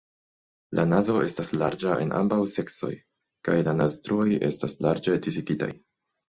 [0.77, 2.89] La nazo estas larĝa en ambaŭ seksoj
[3.49, 5.71] kaj la naztruoj estas larĝe disigitaj.